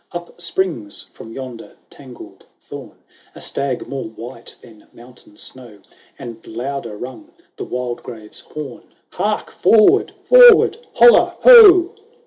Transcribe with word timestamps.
xiv 0.11 0.15
Up 0.19 0.41
springs, 0.41 1.03
from 1.13 1.31
yonder 1.31 1.77
tangled 1.91 2.47
thorn, 2.59 2.97
A 3.35 3.39
stag 3.39 3.87
more 3.87 4.05
white 4.05 4.55
than 4.63 4.87
mountain 4.93 5.37
snow; 5.37 5.79
And 6.17 6.43
louder 6.47 6.97
rung 6.97 7.29
the 7.55 7.65
Wildgrave's 7.67 8.39
horn," 8.39 8.95
Hark, 9.11 9.51
forward, 9.51 10.11
forward! 10.23 10.77
holla, 10.95 11.37
ho 11.41 11.93